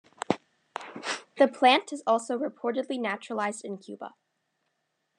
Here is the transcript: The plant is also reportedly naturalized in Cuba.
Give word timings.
The 1.37 1.47
plant 1.47 1.93
is 1.93 2.01
also 2.07 2.35
reportedly 2.35 2.99
naturalized 2.99 3.63
in 3.63 3.77
Cuba. 3.77 4.15